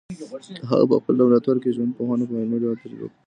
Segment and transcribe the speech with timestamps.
[0.69, 3.19] هغه په خپل لابراتوار کي ژوندپوهنه په عملي ډول تجربه کوي.